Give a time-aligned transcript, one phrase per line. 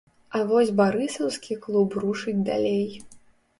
[0.37, 2.85] А вось барысаўскі клуб рушыць далей.